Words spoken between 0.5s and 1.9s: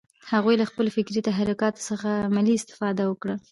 له خپلو فکري تحرکات